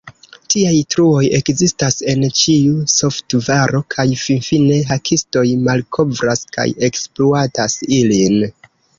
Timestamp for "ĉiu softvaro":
2.39-3.81